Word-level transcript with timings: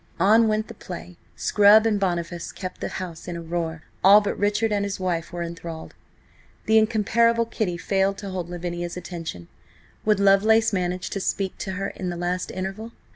On 0.19 0.47
went 0.47 0.67
the 0.67 0.73
play. 0.73 1.15
Scrub 1.35 1.85
and 1.85 1.99
Boniface 1.99 2.51
kept 2.51 2.81
the 2.81 2.87
house 2.87 3.27
in 3.27 3.35
a 3.37 3.41
roar; 3.43 3.83
all 4.03 4.19
but 4.19 4.35
Richard 4.35 4.71
and 4.71 4.83
his 4.83 4.99
wife 4.99 5.31
were 5.31 5.43
enthralled. 5.43 5.93
The 6.65 6.79
incomparable 6.79 7.45
Kitty 7.45 7.77
failed 7.77 8.17
to 8.17 8.31
hold 8.31 8.49
Lavinia's 8.49 8.97
attention. 8.97 9.47
Would 10.03 10.19
Lovelace 10.19 10.73
manage 10.73 11.11
to 11.11 11.19
speak 11.19 11.55
to 11.59 11.73
her 11.73 11.89
in 11.89 12.09
the 12.09 12.17
last 12.17 12.49
interval? 12.49 12.93